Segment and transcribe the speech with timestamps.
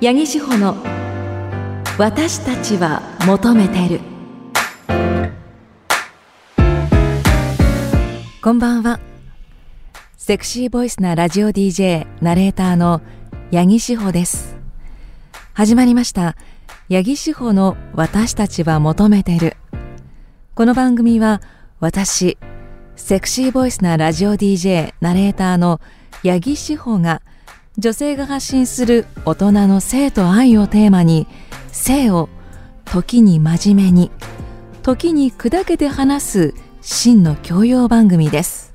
[0.00, 0.76] 八木志保の
[1.98, 4.00] 私たちは求めてる。
[8.40, 9.00] こんばんは。
[10.16, 13.00] セクシーボイスなラジオ DJ ナレーターの
[13.50, 14.56] 八木志保です。
[15.52, 16.36] 始まりました。
[16.88, 19.56] 八木志保の私たちは求めてる。
[20.54, 21.42] この番組は
[21.80, 22.38] 私
[22.94, 25.80] セクシーボイスなラジオ DJ ナレーターの
[26.22, 27.20] 八木志保が
[27.78, 31.28] 女性が発信する大人の性と愛をテーマに
[31.70, 32.28] 性を
[32.84, 34.10] 時に真面目に
[34.82, 38.74] 時に砕けて話す真の教養番組です。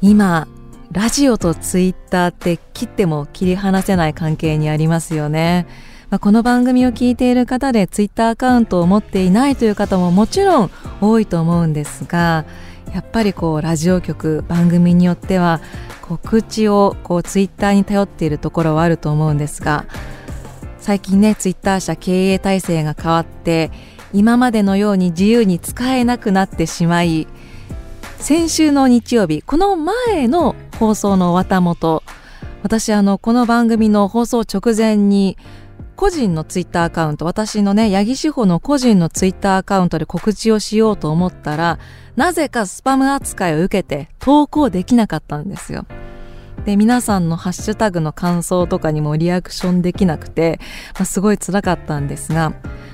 [0.00, 0.46] 今
[0.92, 5.66] ラジオとツイッターって切っても切り離せない関係にありますよね、
[6.08, 12.44] まあ、この番組を聞いている方でツイッターアカウントを持っていないという方ももちろん多いと思うんですが
[12.94, 15.60] やっぱりこうラジオ局番組によっては
[16.00, 19.84] 告知をこうツイッターに頼っているところはあると思うんですが
[20.78, 23.72] 最近ねツイッター社経営体制が変わって
[24.12, 27.26] 今までのように自由に使えなくなってしまい
[28.18, 32.04] 先週の日曜日この前の放送の綿本
[32.62, 35.36] 私あのこの番組の放送直前に
[35.96, 41.78] 個人のツイッターアカウント私のね八木志保の個人のツイッターアカウントで告知をしようと思ったら
[42.16, 45.86] なぜかスパム扱いを受けて投稿できなかったんですよ。
[46.64, 50.60] で皆さんのハッシュタグの感想とかにもリアクションできなくて、
[50.94, 52.50] まあ、すごい辛かったんですが、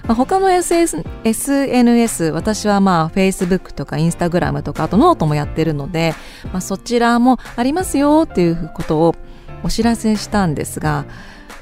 [0.07, 6.15] まあ、他の SS SNS 私はまあ Facebook とか Instagram とかあとノートもやってるので、
[6.47, 9.15] まあ、そちらもありますよっていうことを
[9.62, 11.05] お知らせしたんですが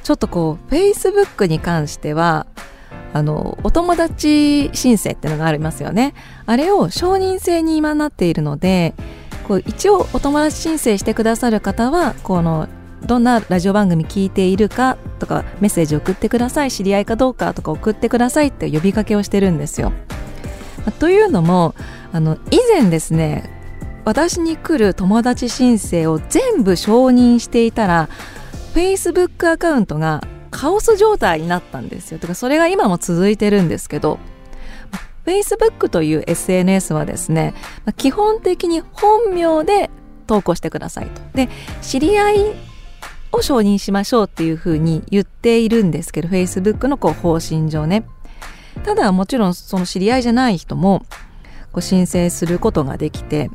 [0.02, 2.46] ちょっとこう Facebook に関しては
[3.12, 6.14] あのお友達申請っていうのがありますよね
[6.46, 8.94] あれを承認制に今なっているので
[9.46, 12.68] こう一応お友達申請してくださる方はこの
[13.06, 19.92] どんなラジオ番組聞いているかとかメッセージ送ってください知り合いかどうかとか送ってくださいって呼びかけをしてるんですよ。
[20.98, 21.74] というのも
[22.12, 23.50] あの以前ですね
[24.04, 28.08] 私に来る友達申請を全部承認していたら
[28.74, 32.18] Facebook アカウントがカオス状態になったんですよ。
[32.18, 34.18] とかそれが今も続いてるんですけど
[35.28, 37.54] Facebook という SNS はですね、
[37.98, 39.90] 基本的に本名で
[40.26, 41.20] 投稿してくださいと。
[41.34, 41.50] で、
[41.82, 42.36] 知り合い
[43.32, 48.06] を承認しましょうっていうふうに言っているんですけど、Facebook のこう方針上ね。
[48.84, 51.04] ただもちろんその知り合いじゃない人も
[51.72, 53.50] こう申請することができて、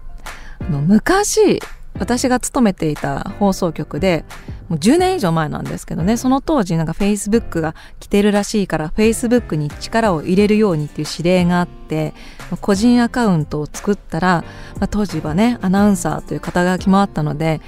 [0.60, 1.60] あの昔
[1.98, 4.26] 私が勤めていた放送局で
[4.74, 12.16] もう10年以上前なんですけどねその当時なんか Facebook が来てるらしいから Facebook に力を入れるようにっていう指令があって
[12.60, 14.44] 個人アカウントを作ったら、
[14.80, 17.62] まあ、当時はねアナウンサーという肩書きもあったので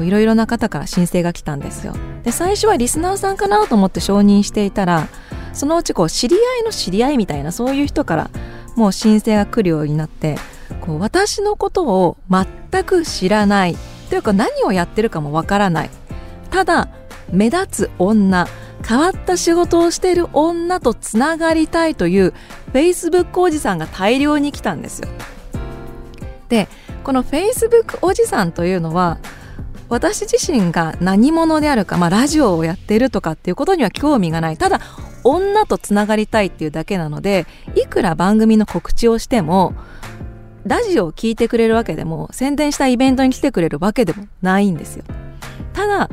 [0.00, 1.94] いろいろな方から申請が来たんですよ。
[2.22, 5.08] で最初はリスナーさんかなと思って承認していたら
[5.54, 8.30] そのうちこう知り合いの知り合いみたいなそういう人から
[8.76, 10.36] もう申請が来るようになって
[10.82, 13.76] こう私のことを全く知らない。
[14.12, 15.90] というか何をやってるかもわからない。
[16.52, 16.88] ただ
[17.32, 18.46] 目立つ女
[18.86, 22.34] 変わった仕事をしている女とつながりたいという
[22.72, 25.08] Facebook おじさんが大量に来たんですよ。
[26.48, 26.68] で
[27.02, 29.18] この Facebook おじさんというのは
[29.88, 34.56] 私自身が何者であるか、まあ、ラジオをやっているとかっていうことには興味がない。
[34.56, 34.80] ただ
[35.24, 37.46] 女とつながりたいっていうだけなので
[37.76, 39.74] いくら番組の告知をしても
[40.64, 45.04] ラジオを聞いてくれるわけでも宣伝したイベントに来てくれるわけでもないんですよ。
[45.72, 46.10] ただ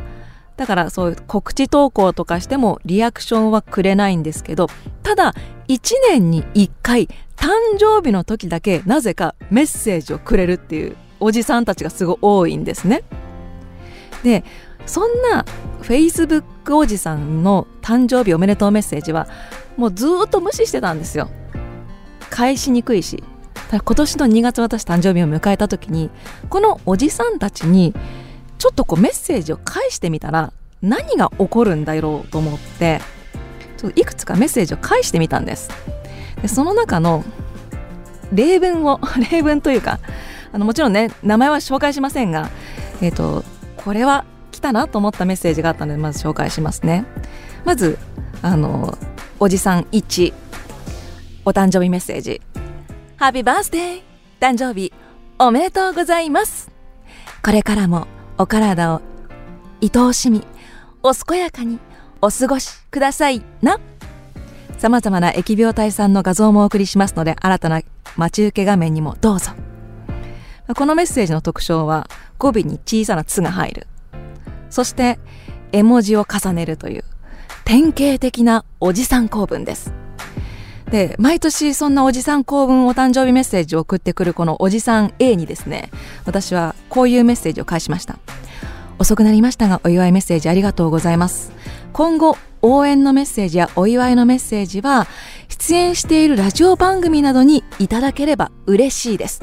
[0.60, 4.68] だからそういう告知投稿とかしてもリアクションはくれないんですけど
[5.04, 5.34] ただ
[5.70, 7.48] 1年に1回誕
[7.80, 13.04] 生日の時だけなぜかメッセージをくれるっていうおじさんたちがすごい多いんですね。
[14.22, 14.44] で
[14.86, 15.46] そんな
[15.82, 19.30] Facebook おじさんの誕生日おめでとうメッセージは
[19.78, 21.30] もうずっと無視してたんですよ。
[22.30, 23.24] 返しにくいし。
[23.72, 26.10] 今年の2月私誕生日を迎えた時に
[26.50, 27.94] このおじさんたちに
[28.60, 33.02] ちょっとこうメッセージを返してみたら何が起こるんだろうと思って
[33.78, 35.70] ちょっといくつかメッセージを返してみたんです。
[36.42, 37.24] でその中の
[38.34, 39.00] 例文を
[39.32, 40.00] 例文というか
[40.52, 42.50] あのもちろんね名前は紹介しませんが
[43.02, 43.44] えっ、ー、と
[43.78, 47.06] これは来たなと思ったメッセージがあったのでまず紹介しますね。
[47.64, 47.98] まず
[48.42, 48.98] あの
[49.40, 50.34] おじさん1
[51.46, 52.42] お誕生日メッセージ。
[53.16, 54.02] ハッピーバースデー
[54.40, 54.94] 誕生日
[55.40, 56.70] おめでとうございます。
[57.42, 58.08] これからも
[58.42, 59.02] お体を
[59.82, 60.48] 愛おしみ
[61.04, 61.78] お健やかに
[62.22, 63.82] お過ごしくださいな。
[64.78, 67.82] さまざまな疫病退散の画像もお送りしますので新たな
[68.16, 69.52] 待ち受け画面にもどうぞ。
[70.74, 72.08] このメッセージの特徴は
[72.38, 73.88] 語尾に小さな「つ」が入る。
[74.70, 75.20] そして
[75.74, 77.04] 絵文字を重ねるという
[77.66, 79.92] 典型的なおじさん公文です。
[80.92, 85.92] で毎年そんなおじさん公文お誕生日メッセージを送ってくるこのおじさん A にですね
[86.26, 88.18] 私はこういうメッセージを返しました。
[88.98, 91.54] 遅くなりましたがお祝いメッセージありがとうございます。
[91.94, 95.08] 今後応援のメッセージやお祝いのメッセージは
[95.48, 99.42] 出演しているラジオ番組などにいただければ嬉しいです。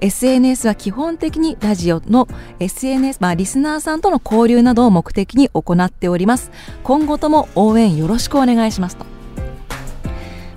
[0.00, 2.28] SNS は基本的にラジオの
[2.58, 6.50] SNS、まあ、リスナーさんとの交流などを目的に行っております。
[6.82, 9.06] 今後とも応援よろしくお願いしますと、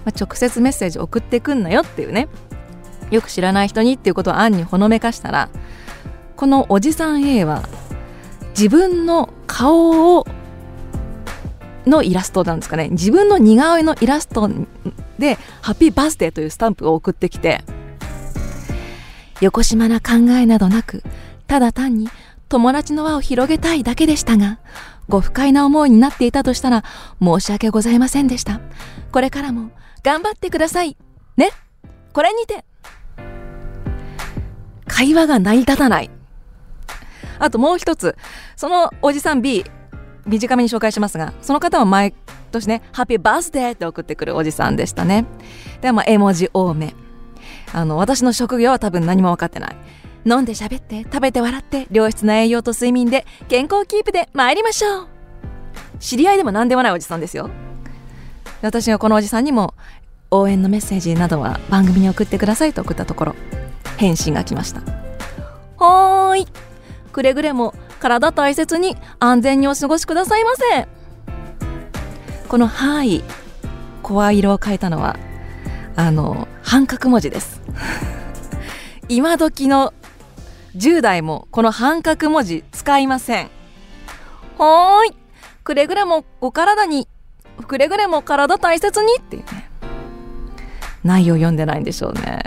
[0.07, 2.29] まあ、直接メッセージ送ってくんなよっていうね。
[3.11, 5.49] よく知らない人にっていうことを暗にほのめかしたら
[6.37, 7.63] このおじさん A は
[8.49, 10.25] 自分の顔を
[11.85, 12.87] のイラストなんですかね。
[12.89, 14.49] 自分の似顔絵のイラスト
[15.19, 17.61] で「ハッピーバースデー」というスタンプを送ってきて
[19.41, 21.03] 横島な考えなどなく
[21.47, 22.09] ただ単に
[22.47, 24.59] 友達の輪を広げたいだけでしたが
[25.09, 26.83] ご不快な思いになっていたとしたら
[27.21, 28.61] 申し訳ございませんでした。
[29.11, 29.71] これからも
[30.03, 30.97] 頑張ってください。
[31.35, 31.51] ね？
[32.13, 32.65] これにて。
[34.87, 36.09] 会話が成り立たない。
[37.39, 38.15] あともう一つ。
[38.55, 39.63] そのおじさん B
[40.25, 42.13] 短めに紹介しますがその方は毎
[42.51, 45.25] 年ね「ハッピーバースデー」って送ってくるおじさんでしたね。
[45.81, 46.95] でまあ絵文字多め。
[47.73, 49.75] あの私の職業は多分何も分かってない。
[50.25, 55.07] 飲んで喋って食べて笑って良質な栄養と睡眠で健康キープで参りましょう。
[55.99, 57.49] 知り合いでも何でもないおじさんですよ。
[58.61, 59.73] 私がこのおじさんにも
[60.31, 63.35] 応援のメッセージなどは番組に送ってくださいと送ったところ
[63.97, 64.81] 返信が来ました。
[65.77, 66.47] はーい。
[67.11, 70.87] くれぐれも体大切に安全にお過ごしくださいませ。
[72.47, 73.23] この「はい」
[74.03, 75.17] 声色を変えたのは
[75.95, 77.61] あの半角文字です。
[79.09, 79.93] 今時の
[80.75, 83.49] 10代もこの半角文字使いません。
[84.57, 85.15] はーい。
[85.63, 87.07] くれぐれもお体に
[87.65, 89.69] くれぐれも体大切にっていうね。
[91.03, 92.41] 内容読んでないんでしょうね。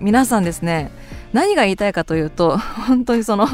[0.00, 0.90] 皆さんですね
[1.32, 2.56] 何が言いたいかというと
[2.88, 3.46] 本当にその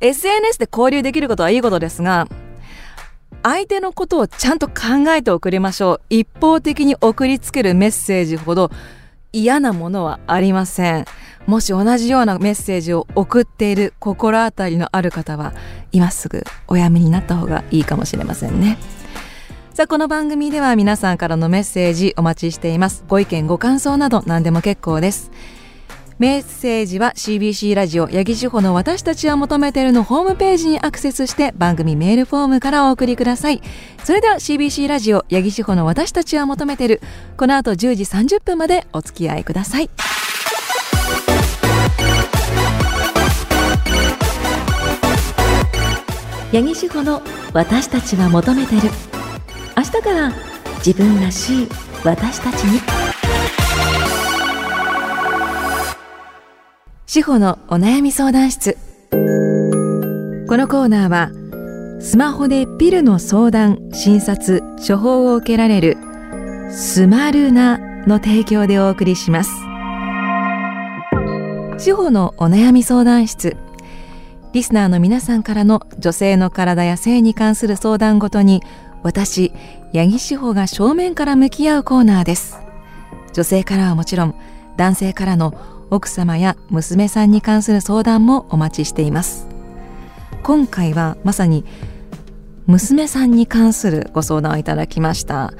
[0.00, 2.28] SNS で交流できることはいいことですが
[3.42, 6.00] 相手のことをちゃんと考えて送りましょう。
[6.10, 8.70] 一方的に送りつけるメッセージほど
[9.32, 11.06] 嫌なものはありません。
[11.46, 15.54] もし同じようなメッセージを送っている心当たりのある方は
[15.90, 18.76] 今すぐおやめになった方がいいかもしれませんね。
[19.72, 23.04] さあこの番組では皆さんからのメッセージお待ちしています。
[23.06, 25.30] ご意見ご感想など何でも結構です。
[26.18, 33.62] メッセージは CBC ラジオ八木志保の私たちは求めてるのホームページにアクセスして番組メールフォームからお送りください。
[34.04, 37.00] それでは CBC ラジオ八木志保の私たちは求めてる
[37.36, 39.90] この後10時30分までお付き合いください。
[46.52, 48.90] 八木志保の私たちは求めてる。
[49.80, 50.30] 明日から
[50.84, 51.68] 自分らしい
[52.04, 52.80] 私たちに。
[57.06, 58.76] 志保のお悩み相談室。
[59.10, 59.16] こ
[60.58, 61.30] のコーナーは
[61.98, 65.96] スマホでピルの相談診察処方を受けられる
[66.70, 69.50] スマルナの提供でお送りします。
[71.78, 73.56] 志保のお悩み相談室。
[74.52, 78.62] リスナーの皆さんからの女性の体や性に関する相談ごとに
[79.02, 79.52] 私
[79.92, 82.58] 八木志保が正面から向き合うコーナーです。
[83.32, 84.34] 女性からはもちろん
[84.76, 85.54] 男性からの
[85.90, 89.46] 奥様や娘さんに関する相談もお待ちしています。
[90.42, 91.64] 今回はまさに
[92.66, 95.52] 娘さんに関するご相談をいただきました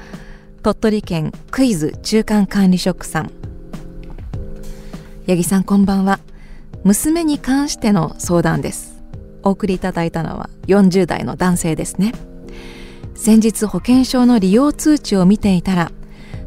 [0.63, 3.31] 鳥取県クイズ中間管理職さん。
[5.27, 6.19] 八木さんこんばんは。
[6.83, 9.01] 娘に関しての相談です。
[9.43, 12.13] お送りいただいたのは40代の男性ですね。
[13.15, 15.91] 先日保険証の利用通知を見ていたら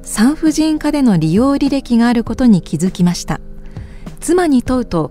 [0.02, 3.40] 産婦人科での利用履歴があることに気づきました。
[4.20, 5.10] 妻に問うと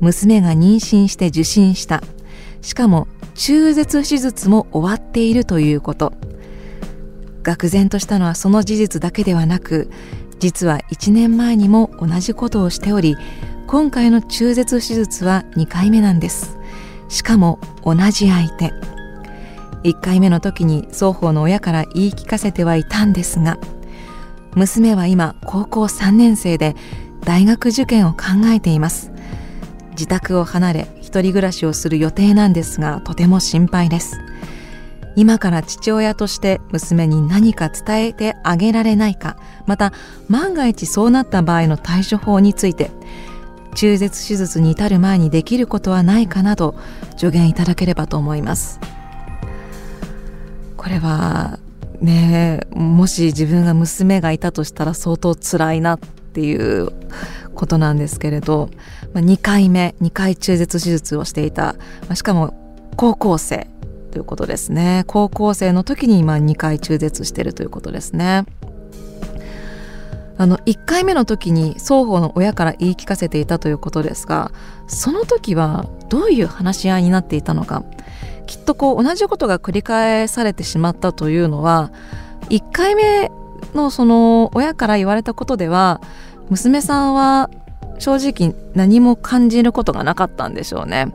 [0.00, 2.02] 娘が妊娠して受診した。
[2.62, 6.12] しかも中絶手術も終わっているということ。
[7.42, 9.90] 愕然としたのはその事実だけではなく
[10.40, 13.16] 実は1年前にも同じことをしており
[13.66, 16.58] 今回の中絶手術は2回目なんです。
[17.08, 18.72] しかも同じ相手。
[19.84, 23.58] 1回目の時に双方の親から言い聞かせてはいたんですが
[24.54, 26.74] 娘は今高校3年生で
[27.24, 29.12] 大学受験を考えています。
[29.92, 34.18] 自宅を離れ一人暮らしをする予定なんですがとても心配です。
[35.16, 39.92] 今から父親として娘に何か伝えてあげられないかまた
[40.28, 42.90] 万が一そうなった場合の対処法について
[43.74, 46.76] 中絶手術に至る前にできることはないかなど
[47.16, 48.80] 助言いただければと思います。
[50.80, 51.58] これは
[52.00, 56.88] ねもし自分が娘がいたとしたら相当辛いなっていう
[57.54, 58.70] ことなんですけれど、
[59.12, 63.68] まあ、2回目2回中絶手術をしていた、まあ、しかも高校生
[64.10, 65.04] ということですね。
[65.06, 68.46] 高校生の時に今2回中絶してるということですね。
[70.38, 74.52] あの1回目の時に双方の親から言い聞かせていたということですが
[74.86, 77.84] その時はどういう話し合いになっていたのか。
[78.50, 81.92] きっとこう同じことが繰り返されてしまったというのは
[82.48, 83.30] 1回目
[83.74, 86.00] のその親から言われたことでは
[86.48, 87.48] 娘さんは
[88.00, 91.14] 正直何も感じることがなかったんでしょうね。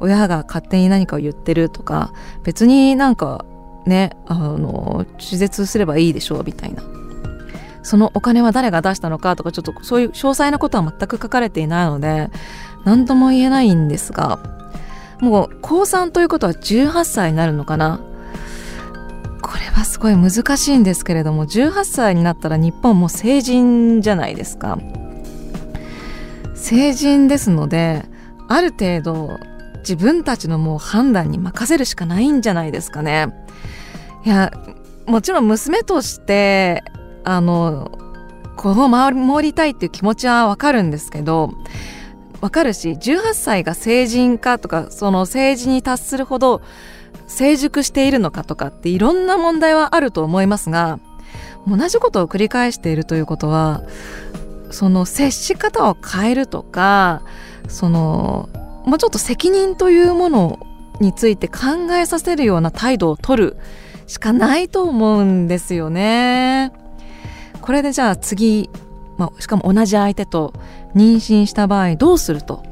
[0.00, 2.12] 親が勝手に何かを言ってるとか
[2.42, 3.44] 別になんか
[3.86, 6.82] ねあの手術すればいいでしょうみたいな
[7.84, 12.30] そのお金は誰が出したのかとかちょっとそういう詳細なことは全く書かれていないので
[12.84, 14.40] 何とも言えないんですが
[15.22, 18.00] もう高3ということは18歳になるのかな？
[19.40, 24.78] これはすごい難しいんですけれども18歳になったら日本も成人じゃないですか。
[26.54, 28.04] 成人ですので
[28.48, 29.38] ある程度
[29.78, 33.28] 自分たちのもう判断に任せるしかないんじゃないですかね。
[34.24, 34.52] いや
[35.06, 36.82] もちろん娘として
[37.24, 37.90] あの
[38.56, 41.52] 子を守りたいっていう気持ちはわかるんですけど
[42.42, 46.60] わかるし18歳が成人かとかその成人に達するほど
[47.28, 50.98] 成熟しているのかとかっていろんな問題はあると思いますが
[51.68, 53.84] 同じことを繰り返しているということは
[54.72, 57.22] その接し方を変えるとか
[57.68, 58.48] その
[58.84, 60.66] もうちょっと責任というもの
[61.00, 63.56] について考えさせるような態度を取る
[64.08, 66.72] しかないと思うんですよね。
[67.60, 68.68] これでじゃあ次、
[69.22, 70.52] まあ、しかも同じ相手と
[70.96, 72.64] 妊娠した場合どうすると？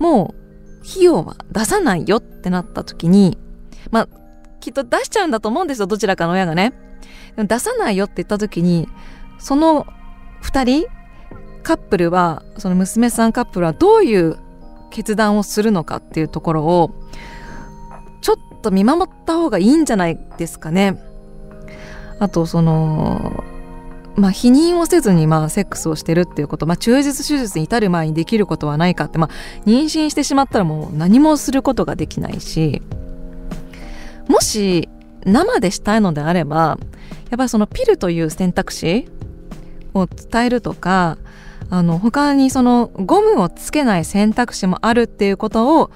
[0.00, 0.34] も
[0.82, 3.38] う費用は出さないよってなった時に
[3.92, 4.08] まあ
[4.58, 6.72] きっと出しちゃうんだと思うんですよどちらかの親がね。
[7.36, 8.88] 出さないよって言った時に
[9.38, 9.86] その
[10.42, 10.88] 2人
[11.62, 14.36] カップルはその娘さんカップルはどういう
[14.90, 16.90] 決断をするのかっていうところを
[18.20, 21.00] ちょっと見守った方がいいんじゃないですかね。
[22.18, 23.44] あとその
[24.16, 29.30] まあ、否認をせずにまあセックスをしてるっていうこと、まあ、中絶手術に至る前にできることはないかって、まあ、
[29.66, 32.82] 妊娠してしまったらもう何もすることができないし
[34.28, 34.88] もし
[35.24, 36.78] 生でしたいのであれば
[37.30, 39.08] やっぱりそのピルという選択肢
[39.94, 41.16] を伝えるとか
[41.70, 45.90] あの他にそのゴムをつけない選択肢もあるっていうことを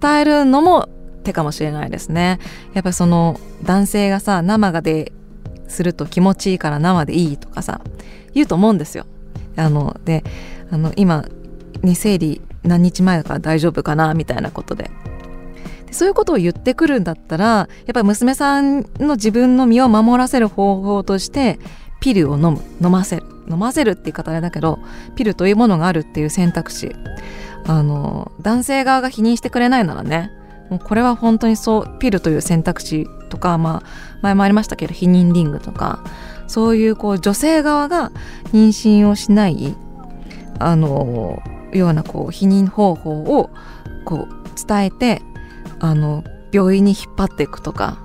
[0.00, 0.88] 伝えるのも
[1.22, 2.38] 手かもしれないですね。
[2.72, 5.12] やっぱその男性がさ生がで
[5.68, 7.80] すると気持ちいいから生でいいとかさ
[8.34, 9.06] 言うと思うんですよ。
[9.56, 10.24] あので
[10.70, 11.24] あの今
[11.82, 14.90] に生理何日前だから大丈夫かなみたいなことで。
[15.86, 21.60] でそういうことを言ってくるんだったらやっぱり娘さんの自分の身を守らせる方法として
[22.00, 22.60] ピルを飲む。
[22.82, 23.22] 飲ませる。
[23.48, 24.80] 飲ませるって言い方あれだけど
[25.14, 26.94] ピルというものがあるっていう選択肢。
[27.68, 30.30] あの男性側が否認してくれないならね
[30.70, 33.88] もうこれは本当にそうピルという選択肢とか、まあ、
[34.22, 36.02] 前もありましたけど避妊リングとか
[36.46, 38.12] そういうこう女性側が
[38.52, 39.76] 妊娠をしない
[40.58, 41.42] あの
[41.72, 43.50] ようなこう避妊方法を
[44.04, 45.22] こう伝えて
[45.80, 47.98] あの病院に引っ張っていくとか、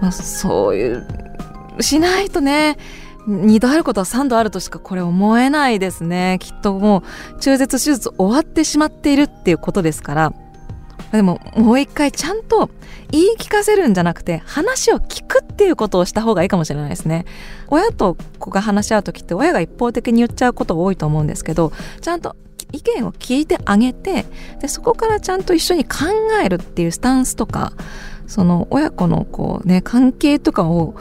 [0.00, 1.06] まあ、そういう
[1.80, 2.76] しないとね
[3.26, 6.38] 2度あることは3度あるとしかこれ思えないですね。
[6.40, 7.02] きっとも
[7.36, 10.32] う中絶手術終わってしまっているっていうことですから
[11.12, 12.70] でももう一回ちゃんと
[13.10, 17.24] 言い聞かせるんじゃなくて話を聞くっていうことをした方がいいかもしれないですね。
[17.68, 22.36] 親と子が話し合う時って親が一方的に言っちゃうこと多いと思うんですけどちゃんと
[22.72, 24.26] 意見を聞いてあげて
[24.60, 26.06] でそこからちゃんと一緒に考
[26.42, 27.72] えるっていうスタンスとか
[28.26, 30.94] その親子のこうね関係とかを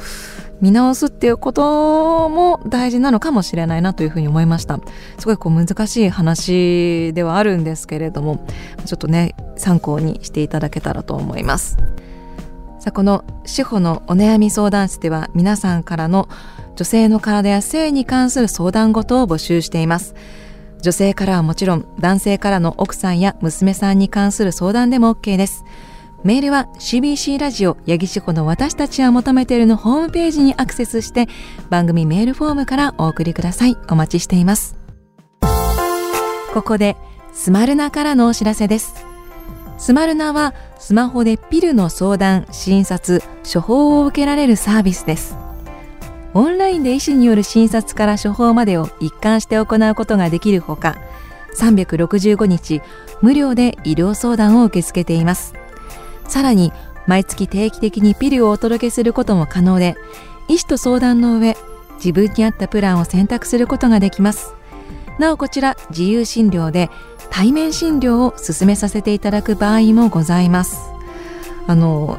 [0.61, 4.79] 見直すっていうことも大事なのかもしれないなというふうに思いました。
[5.17, 8.45] すごいこう難しい話ではあるんですけれども
[8.85, 11.77] ちょっとね参考にしていただけたらと思います。
[12.79, 16.29] さあこの司法のお悩み相談室では皆さんからの
[16.77, 20.15] 女性の体や性に関する相談事を募集しています。
[20.81, 25.65] 女性からはもちろん男性からの奥さんや娘さんに関する相談でも OK です。
[26.23, 31.27] メールは CBC ラジオ八木志保の私たちは求めているのホームページにアクセスして
[31.69, 33.77] 番組メールフォームからお送りください。
[33.89, 34.75] お待ちしています。
[36.53, 36.97] ここで
[37.31, 39.05] スマルナからのお知らせです。
[39.77, 45.37] スマルナはスマホでピルの相談、診察、処方を受けられるサービスです。
[46.33, 50.95] オンラインで医師による診察から処方までを一貫して行うことができるほか
[51.57, 52.83] 365日
[53.21, 55.58] 無料で医療相談を受け付けています。
[56.29, 56.71] さらに
[57.07, 59.95] 毎月定期的にピルをお届けすることも可能で
[60.47, 61.57] 医師と相談の上
[61.95, 64.53] 自分に合ったプランを選択することができます。
[65.17, 66.89] なおこちら自由診療で
[67.29, 70.77] 対面診療を進めさせていただく場合もございます。
[71.67, 72.17] あの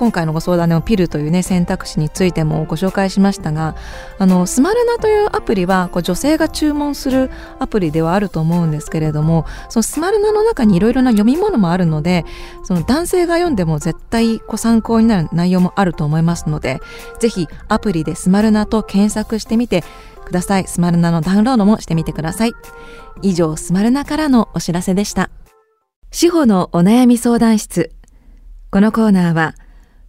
[0.00, 3.76] 今回のご相談のピルというね選択肢についてもご紹介しましたが
[4.18, 12.24] あのスマルナというアプリはこう女性が注文するアプリではあると思うんですけれどもそのスマルナの中にいろいろな読み物もあるので
[12.64, 16.80] その男性が読んでも絶対ご参考になる内容もあると思いますので
[17.18, 19.84] ぜひアプリでスマルナと検索してみて
[20.24, 20.66] ください。
[20.66, 22.52] スマルナのダウンロードもしてみてください。
[23.20, 25.28] 以上スマルナからのお知らせでした。
[26.10, 27.90] 司法のお悩み相談室。
[28.70, 29.54] このコーナーは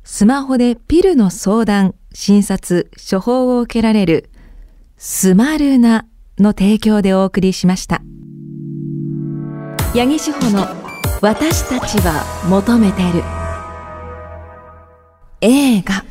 [0.03, 4.29] スマホでピルの相談、診察、処方を受けられる
[4.98, 6.08] スマルナ
[6.39, 8.01] の提供でお送りしました。
[9.93, 10.65] 八木志保の
[11.22, 13.24] 私たちは求めてる。
[15.41, 16.03] 映画。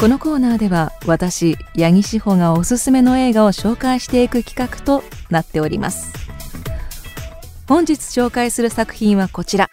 [0.00, 6.12] このコーナーでは私八木志保がおすすめの映画を紹介していく企画となっております。
[7.68, 9.70] 本日紹介する作品はこちら。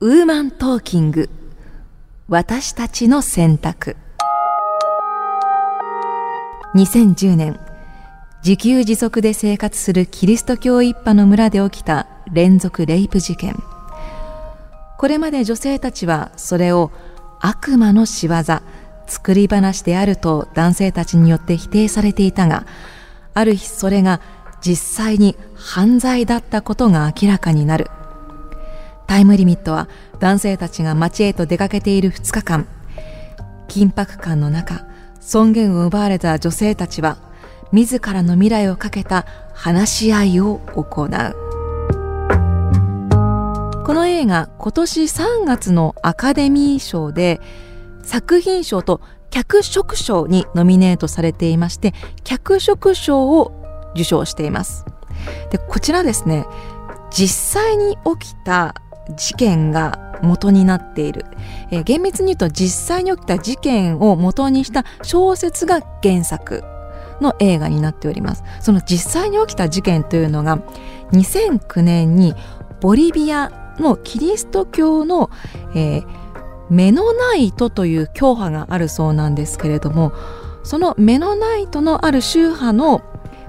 [0.00, 1.28] ウーマントーキング。
[2.28, 3.96] 私たちの選択。
[6.76, 7.58] 2010年
[8.44, 13.56] 自給自足で生活するキリスト教一派の村で起きた連続レイプ事件。
[14.98, 16.92] これまで女性たちはそれを
[17.40, 18.36] 悪魔の仕業
[19.08, 22.66] 作り話であると男性たちによって否定されていたが
[23.34, 24.20] ある日それが
[24.60, 24.76] 実
[25.06, 27.90] 際に犯罪だったことが明らかになる。
[29.08, 29.88] タイムリミットは
[30.20, 32.68] 男性たちが街へと出かけている2日間。
[33.66, 34.86] 緊迫感の中
[35.20, 37.18] 尊厳を奪われた女性たちは
[37.72, 41.08] 自らの未来をかけた話し合いを行う。
[43.84, 47.40] この映画今年3月のアカデミー賞で
[48.02, 51.94] 作品賞と脚色賞にノミネートされていまして
[52.24, 54.84] 脚色賞を受賞しています。
[55.50, 56.46] でこちらですね。
[57.10, 58.74] 実際に起きた
[59.16, 61.26] 事件が元になっている、
[61.70, 66.64] えー、厳密に言うと実際に起きた事件を元にした小説が原作
[67.20, 68.44] の映画になっております。
[68.60, 70.58] その実際に起きた事件というのが
[71.12, 72.34] 2009年に
[72.80, 75.30] ボリビアのキリスト教の、
[75.74, 76.06] えー、
[76.70, 80.12] メノナイトという教派があるそうなんですけれども
[80.62, 83.02] そのメノナイトのある宗派の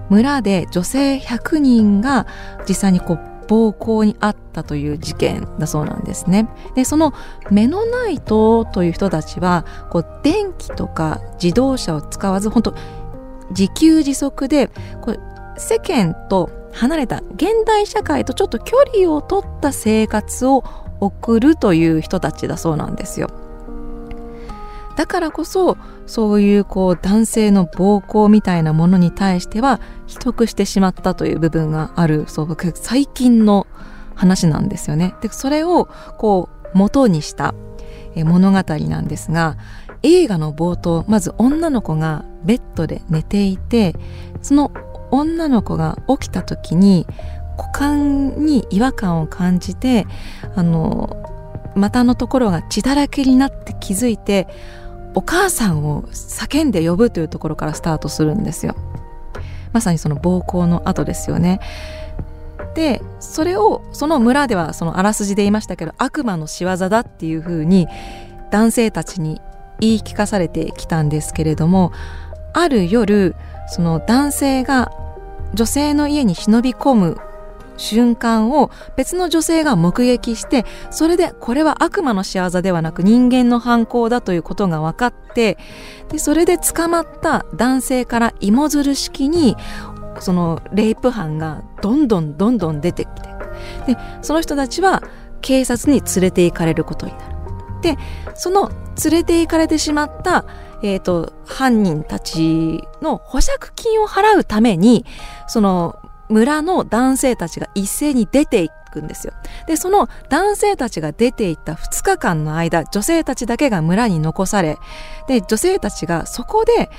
[0.09, 2.25] 村で女性100人が
[2.67, 3.19] 実際にこう
[3.49, 6.47] 暴行にあったという事件だそうなんですね。
[6.75, 7.13] でその
[7.49, 12.75] メノナイトという人たちはこう電気とか自動車を使わず本当
[13.49, 14.67] 自給自足で
[15.01, 15.19] こう
[15.57, 20.63] 世間と離れた現代社会とちょっと距離を取った生活を
[20.99, 23.48] 送るという人たちだそうなんですよ。
[24.99, 33.65] だからこそそういうこう男性の暴行みたいなものに対しては秘匿してしまったという部分があるそう最近の
[34.13, 35.15] 話なんですよね。
[35.21, 37.55] でそれをこう元にした
[38.13, 39.55] 物語なんですが
[40.03, 43.95] 映画の冒頭まず女の子がベッドで寝ていて
[44.41, 44.73] その
[45.11, 47.07] 女の子が起きた時に
[47.57, 50.07] 股間に違和感を感じて
[50.57, 51.23] あの
[51.75, 54.47] 股のところが血だらけになって気づいて
[55.15, 58.75] お母さんを叫んで呼ぶというところからスタートするんですよ。
[59.73, 61.59] まさにその暴行の後ですよね。
[62.75, 67.87] でそれをその村ではそのあらすじで言いましたけど悪魔の仕業だっていうふうに
[68.51, 69.41] 男性たちに
[69.79, 71.91] 言い聞かされてきたんですけれども
[72.53, 73.35] ある夜
[73.67, 74.91] その男性が
[75.53, 77.17] 女性の家に忍び込む
[77.79, 85.57] 瞬間を別の女性が目撃してそれでこれは悪魔の仕業ではなく人間の犯行だということが分かって
[86.09, 89.55] でそれで捕まった男性から芋づる式に
[90.19, 95.03] そのレイプ犯がどんどんどんどん出てきてでその人たちは
[95.41, 97.39] 警察に連れて行かれることになる。
[97.81, 97.97] で
[98.35, 98.69] その
[99.03, 100.45] 連れて行かれてしまった
[100.81, 105.05] えーと犯人たちの保釈金を払うために
[105.47, 105.98] その
[106.29, 109.33] 村の男性たちが一斉に出ていくんですよ。
[109.67, 114.77] で、その男性たちが出ていった2日間の間、女性たちだけが村に残され、
[115.27, 116.89] で、女性たちがそこで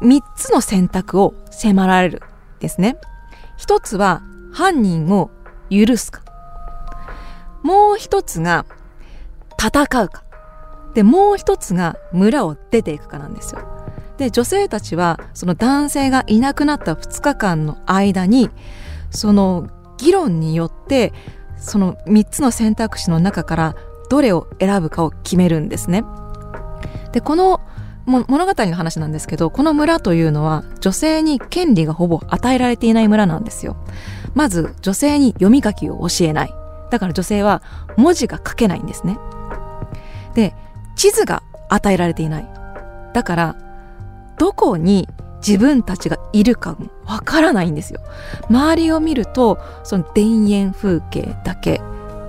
[0.00, 2.22] 3つの選択を迫られる
[2.60, 2.96] ですね。
[3.56, 5.30] 一つは犯人を
[5.70, 6.22] 許すか。
[7.62, 8.66] もう一つが
[9.58, 10.24] 戦うか。
[10.94, 13.81] で、もう一つが村を出ていくかなんですよ。
[14.18, 18.50] で女性たちはその男性がいなくなった2日間の間に
[19.10, 21.12] その議論によって
[21.56, 23.76] その3つの選択肢の中から
[24.10, 26.04] どれを選ぶかを決めるんですね。
[27.12, 27.60] でこの
[28.04, 33.76] 物語の話なんですけどこの村というのは女性に権利がほぼ与えられていない村なんですよ。
[34.34, 36.54] まず女性に読み書きを教えない。
[36.90, 37.62] だから女性は
[37.96, 39.18] 文字が書けないんですね。
[40.34, 40.54] で
[40.96, 42.48] 地図が与えられていない。
[43.14, 43.56] だから
[44.42, 46.76] どこに自分たちがいるか
[47.06, 48.00] わからないんですよ。
[48.50, 51.80] 周りを見るとその田園風景だけ。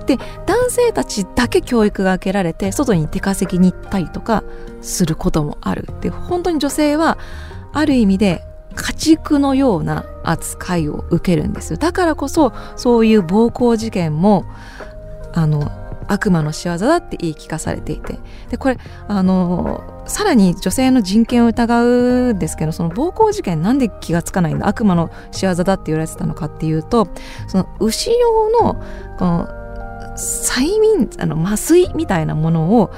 [0.06, 4.44] で男性たちだけ教育が受けられて外に出稼ぎに行ったりとか
[4.80, 5.88] することもある。
[6.02, 7.18] で本当に女性は
[7.72, 8.46] ある意味で
[8.76, 11.78] 家畜のような扱いを受けるんですよ。
[11.78, 14.44] だからこそそういう暴行事件も
[15.32, 15.68] あの
[16.08, 18.18] 悪魔の仕業だって言い聞かされていて。
[18.50, 24.68] でこれあのさらに女性の人権を疑うんですけどその暴行事件なんで気がつかないんだ？
[24.68, 27.08] 悪魔の仕業だって言われてたのかっていうと
[27.48, 28.74] その牛用の
[29.18, 29.48] この
[30.16, 32.92] 催眠あの麻酔みたいなものを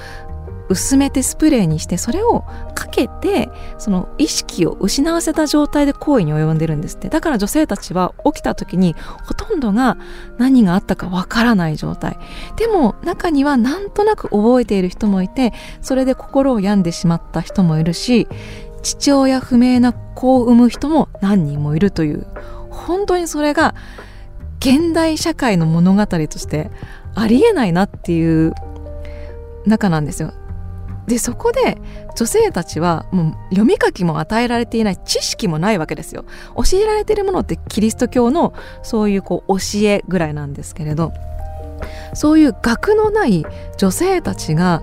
[0.68, 3.48] 薄めてスプレーにしてそれをかけて
[3.78, 7.08] その意識を失わせた状態で行為に及んでるんですって。
[7.08, 9.96] だから女性たちは起きた時にほとんどが
[10.38, 12.18] 何があったかわからない状態。
[12.56, 18.26] でも中にはなんとなく覚えている人もいてそれで心を病んでしまった人もいるし
[18.82, 22.26] 父親不明な子を産む人も何人もいるという。
[22.70, 23.74] 本当にそれが
[24.60, 26.70] 現代社会の物語として
[27.14, 28.52] ありえないなっていう
[29.64, 30.32] 中なんですよ。
[31.06, 31.78] でそこで
[32.16, 36.24] 女性たちはもう読み書きも与えられていない知識もないわけですよ。
[36.56, 41.12] 教えられているものってキリスト教のそういうこう教えぐらいなんですけれど。
[42.14, 43.44] そういう学のない
[43.76, 44.82] 女性たちが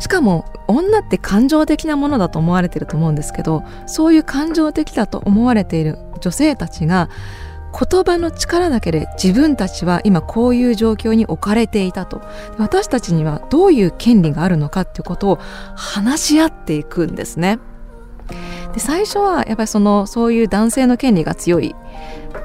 [0.00, 7.08] しかも女って感情的なものだと思われてると思うんですけどそういう感情的だと思われている女性たちが
[7.74, 12.22] 言葉の力だけで自分たちは今こういう状況に置かれていたと
[12.56, 15.38] 私たちにはどういう権利があるのかっていうことを
[15.74, 17.58] 話し合っていくんですね。
[18.72, 21.74] で最初はやっぱりそのそういう男性の権利が強い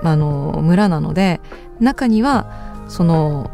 [0.04, 1.42] あの村なので
[1.80, 3.50] 中にはその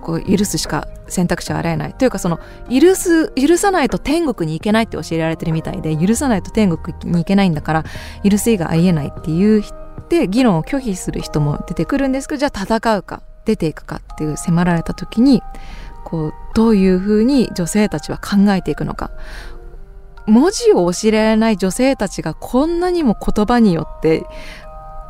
[0.00, 7.84] こう許すしか選択肢はあらえないというかその許す許さないと天国に行けないって教えられてるみたいで許さないと天国に行けないんだから
[8.28, 15.42] 許す以外ありえないっていう人で議論を拒否する人も出てくるんですけどじゃあ戦うか出ていくかっていう迫られた時に
[16.04, 19.10] こうどういうふうに女性たちは考えていくのか
[20.26, 24.26] 文字を教えられない女性たちがこんなにも言葉によって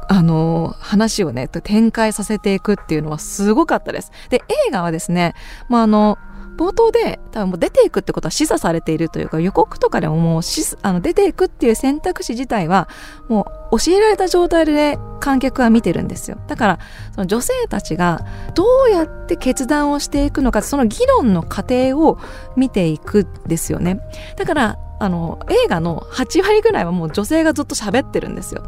[0.09, 4.11] あの話をね展開させていくっていうのはすごかったです。
[4.31, 5.35] で映画はですね、
[5.69, 6.19] まあ、あの
[6.59, 10.43] 冒頭で多分もう出ていくってことは示唆されているというか予告とかでももう
[10.83, 12.89] あの出ていくっていう選択肢自体は
[13.29, 16.39] もう教えられた状態で観客は見てるんですよ。
[16.49, 16.79] だから
[17.15, 22.19] その女性たちがどうやって決断をしていくのかその議論の過程を
[22.57, 24.01] 見ていくですよね。
[24.37, 28.65] だからあの映画の8割ぐらいはもう女性がずっと喋ってるんですよ。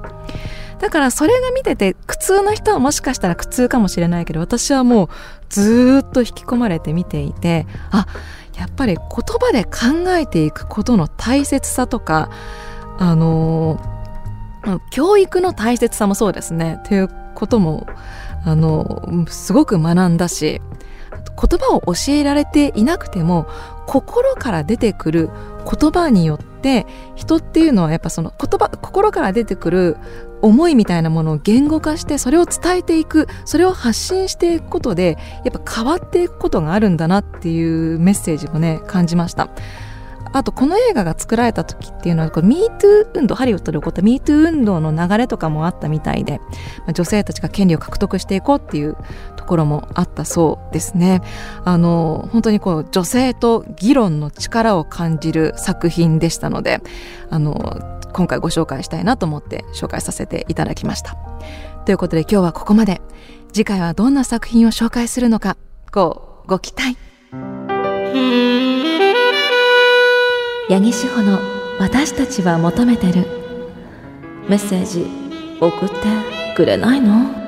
[0.80, 5.08] だからそれが見てて苦痛な人はもしかしたら苦痛かもしれないけど私はもう
[5.50, 8.06] ずっと引き込まれて見ていてあ
[8.56, 12.30] やっぱり言葉で考えていくことの大切さとか
[12.98, 13.80] あの
[14.90, 16.80] 教育の大切さもそうですね。
[16.86, 17.86] ということも
[18.44, 20.60] あのすごく学んだし
[21.10, 23.46] 言葉を教えられていなくても
[23.86, 25.30] 心から出てくる
[25.64, 29.96] 言葉によって人っていうのはやっぱその言葉心から出てくる
[30.42, 39.50] 思いみたいなものを言語化してそれを伝えていくそれを発信していくことでやっぱ変わっていくことがあるんだなっていうメッセージもね感じました。
[40.32, 46.38] あとこの映画が作られた時っていうのはこ MeToo 運動ハリウッドで起こった MeToo 運動の流れとかもあったみたいで、
[46.78, 48.96] まあ、女性たちが権利を獲得していこうっていう
[49.40, 51.22] ところもあったそうですね。
[51.64, 56.82] あの本当にこう女性と議論の力を感じる作品でしたので
[57.30, 57.80] あの
[58.12, 61.16] 今回ご紹介したいなと思って紹介させていただきました。
[61.86, 63.00] ということで今日はここまで。
[63.52, 65.56] 次回はどんな作品を紹介するのか
[65.90, 66.96] ごご期待。
[70.68, 71.40] 八木志保の
[71.80, 73.26] 私たちは求めてる
[74.48, 75.04] メッセージ
[75.60, 75.96] 送って
[76.54, 77.39] くれないの？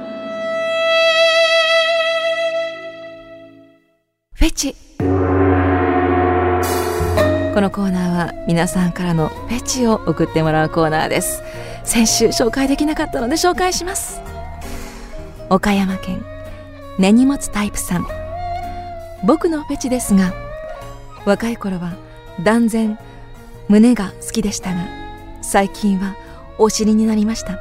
[7.54, 11.42] このコーナーは皆さんからのフェチを送ってもらうコーナーです。
[11.84, 14.22] 先週紹介できなかったので紹介します。
[15.50, 16.24] 岡山県
[16.98, 18.06] 根に持つタイプさん。
[19.22, 20.32] 僕のフェチですが
[21.26, 21.92] 若い頃は
[22.42, 22.98] 断然
[23.68, 24.86] 胸が好きでしたが
[25.42, 26.16] 最近は
[26.56, 27.58] お尻になりました。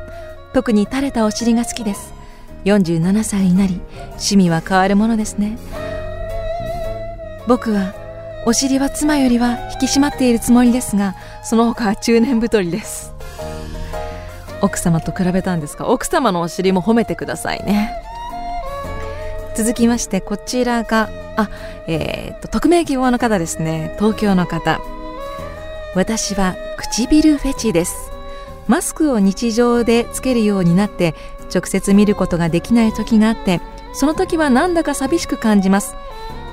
[0.54, 2.14] 特に垂れたお尻が好きです。
[2.64, 5.58] 47歳になり趣味は変わるものですね。
[7.46, 7.94] 僕は
[8.44, 13.14] お尻は妻よりは引き締まっているつもりですがその他は中年太りです。
[14.62, 17.94] 奥様と比べたんですが奥様のお尻も褒めてくださいね。
[19.56, 21.50] 続きましてこちらがあ
[21.88, 23.96] えー、と匿名希望の方ですね。
[24.00, 24.80] 東京の方。
[25.96, 28.12] 私は唇フェチです。
[28.68, 31.14] マスクを日常でつけるようになって
[31.54, 33.62] 直接見ることができない時があって
[33.94, 35.96] その時はなんだか寂しく感じます。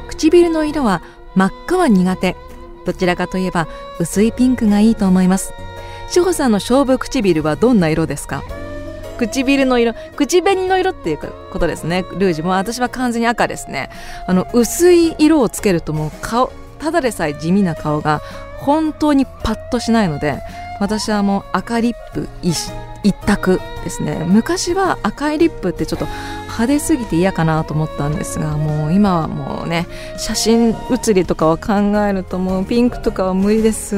[0.09, 1.03] 唇の色は
[1.35, 2.37] 真っ赤は苦手。
[2.85, 3.69] どちらかといえば
[4.01, 5.53] 薄いピンクがいいと思います。
[6.09, 8.43] 志保さんの勝負唇はどんな色ですか？
[9.19, 11.19] 唇の色口紅の色っていう
[11.51, 12.05] ことですね。
[12.13, 12.53] ルージュも。
[12.53, 13.91] 私は完全に赤ですね。
[14.27, 18.23] あの薄い色をつけるともう顔ただでさえ地味な顔が
[18.59, 20.41] 本当にパッとしないので
[20.81, 22.73] 私はもう赤リップ一
[23.27, 24.25] 択ですね。
[24.27, 26.07] 昔は赤いリップってちょっと
[26.49, 31.75] 派手すぎて嫌かなと思ったんですがもう今はもうね写真写りとかを考
[32.09, 33.97] えるともうピンクとかは無理です。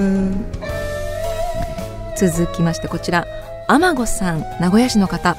[2.17, 3.27] 続きましてこちら。
[3.67, 5.37] 天子さん名古屋市の方。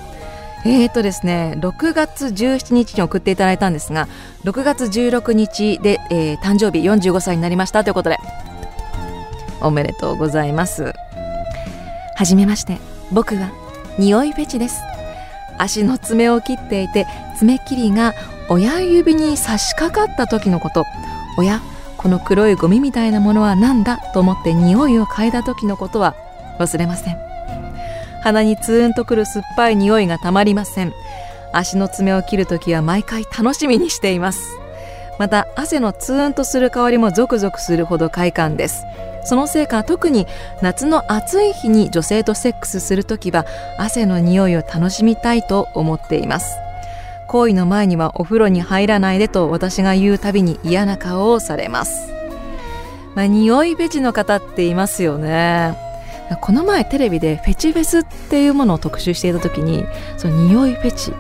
[0.63, 4.07] えーとですね、6月17日に送っていただいたんですが
[4.43, 8.17] 6月16日で、えー、誕生日45歳になりましたということで。
[9.61, 10.93] おめでとうございます。
[12.15, 12.79] はじめまして。
[13.11, 13.51] 僕は
[13.97, 14.81] 匂いフェチです。
[15.61, 17.05] 足の爪を切っていて
[17.37, 18.15] 爪切りが
[18.49, 20.85] 親指に差し掛かった時のこと。
[21.37, 21.61] おや
[21.97, 26.15] この黒いゴミみたいなものは何だと思って匂いを嗅いだ時のことは
[26.59, 27.17] 忘れません。
[28.23, 30.93] 鼻にツーンとくる酸っぱい匂いがたまりません。
[31.53, 34.57] 足の爪を切るときは毎回楽しみにしています。
[35.19, 38.83] また汗のツーンとする香りもゾクゾクするほど快感です。
[39.23, 40.27] そのせいか特に
[40.61, 43.45] 夏の暑い日に女性とセックスするときは
[43.77, 46.57] 汗の匂いを楽しみたいと思っています。
[47.27, 52.11] 行為の前にはお風呂に入らないでと私が言うたびに嫌な顔をされます。
[53.15, 55.77] まあ、匂いフェチの方っていますよね。
[56.39, 59.85] この前テレビでフェチフェスっていうものを特集していた時に
[60.17, 61.11] その匂いフェチ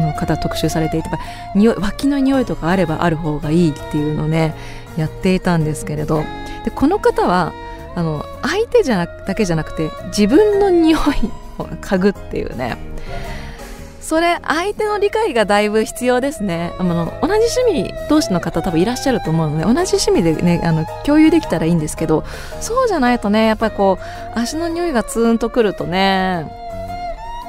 [0.00, 1.08] の方特集されていて
[1.54, 4.54] 匂い脇の匂いとかあればある方がいいっていうのをね
[4.96, 6.24] やっていたんですけれど。
[6.64, 7.52] でこの方は
[7.94, 11.00] あの相手じゃなだけじゃなくて自分の匂い
[11.58, 12.76] を 嗅ぐっていうね。
[14.00, 16.74] それ相手の理解がだいぶ必要ですね。
[16.78, 22.22] あの同じ趣味同士の方多分いらっしゃると思うので同じ趣味でねあの共有できたらいいんですけど
[22.60, 26.46] そうじゃないとねやっぱりこう足の匂いがツーンとくるとね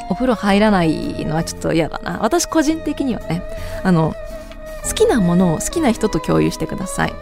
[0.09, 2.19] お風呂入らないのはちょっと嫌だな。
[2.21, 3.41] 私個人的にはね
[3.83, 4.15] あの
[4.85, 7.13] 好きなものを好きな人と共有してください、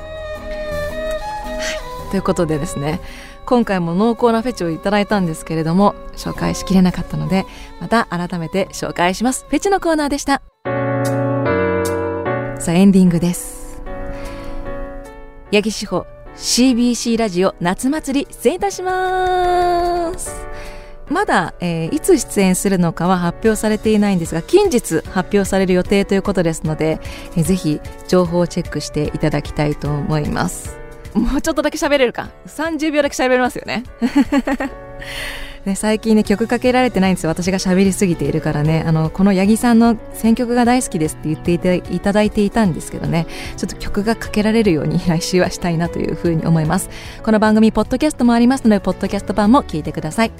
[2.13, 2.99] ということでですね
[3.47, 7.43] 今回も濃厚なフェチをいただいたんですけれども紹介しきれなかったので
[7.81, 9.47] また改めて紹介します。
[9.49, 10.43] フェチのコーナーでした。
[12.61, 13.81] さあエンディングです。
[15.51, 20.45] 八木志保 CBC ラジオ夏祭り出演いたします。
[21.09, 26.99] まだ、えー、いつ出演するのかは発表されていないんですが近日発表される予定ということですので、
[27.35, 30.82] えー、ぜひ情報をチェックしていただきたいと思います。
[31.13, 32.29] もうちょっとだけ喋れるか。
[32.47, 33.83] 30秒だけ喋れますよね。
[35.65, 37.29] ね、最近ね曲かけられてないんですよ。
[37.29, 38.83] 私が喋りすぎているからね。
[38.85, 43.27] あのこの八木さんの選曲が大好きですって言っていただいていたんですけどね。
[43.55, 46.89] ちょっと曲がかけられるように来週はしたいなというふうに思います。
[47.23, 50.31] この番組ポッドキャストもありますのでポッドキャスト版も聞いてください。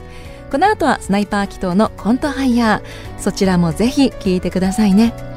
[0.52, 5.33] この後はスナイパー祈祷のコントハイヤーそちらもぜひ聞いてくださいね。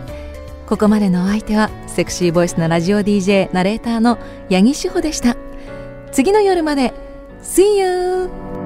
[0.66, 4.18] ここまでのお相手はセクシーボイスのラジオ DJ ナレーターの
[4.50, 5.36] 八木志保でした
[6.10, 6.92] 次の夜まで
[7.40, 8.65] See you!